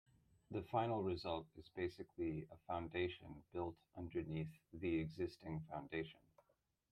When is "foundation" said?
2.65-3.43, 5.69-6.17